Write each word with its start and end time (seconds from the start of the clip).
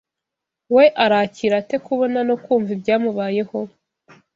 we 0.75 0.85
arakira 1.03 1.55
ate 1.61 1.75
kubona 1.85 2.19
no 2.27 2.35
kumva 2.43 2.69
ibyamubayeho? 2.75 3.59